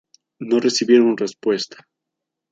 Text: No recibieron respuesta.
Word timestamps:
No 0.39 0.59
recibieron 0.59 1.15
respuesta. 1.15 1.87